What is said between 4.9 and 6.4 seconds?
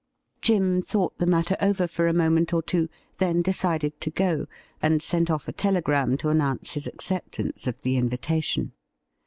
sent ofl' a telegram to